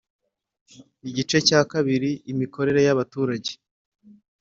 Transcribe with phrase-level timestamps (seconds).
[1.09, 3.51] Igice cya kabiri Imikorere ya baturage